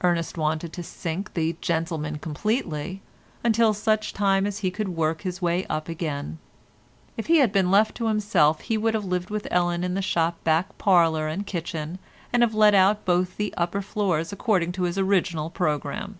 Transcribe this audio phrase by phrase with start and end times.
[0.00, 3.02] Ernest wanted to sink the gentleman completely,
[3.44, 6.38] until such time as he could work his way up again.
[7.18, 10.00] If he had been left to himself he would have lived with Ellen in the
[10.00, 11.98] shop back parlour and kitchen,
[12.32, 16.18] and have let out both the upper floors according to his original programme.